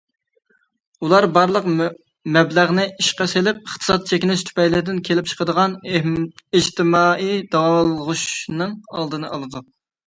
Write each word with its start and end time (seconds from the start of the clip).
ئۇلار 1.07 1.27
بارلىق 1.35 1.67
مەبلەغنى 2.37 2.87
ئىشقا 3.03 3.29
سېلىپ، 3.35 3.61
ئىقتىساد 3.67 4.09
چېكىنىش 4.13 4.45
تۈپەيلىدىن 4.49 5.05
كېلىپ 5.11 5.31
چىقىدىغان 5.35 5.79
ئىجتىمائىي 6.03 7.41
داۋالغۇشنىڭ 7.57 8.77
ئالدىنى 8.97 9.33
ئالىدۇ. 9.35 9.69